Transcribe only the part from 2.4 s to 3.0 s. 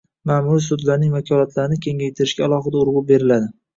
alohida